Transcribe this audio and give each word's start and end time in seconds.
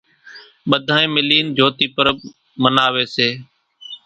ٻڌانئين 0.69 1.09
ملين 1.15 1.45
جھوتي 1.57 1.85
پرٻ 1.95 2.15
مناوي 2.61 3.05
سي۔ 3.15 3.29